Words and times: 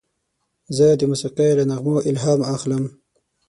زه 0.75 0.85
د 0.99 1.01
موسیقۍ 1.11 1.49
له 1.57 1.63
نغمو 1.71 2.05
الهام 2.09 2.39
اخلم. 2.55 2.83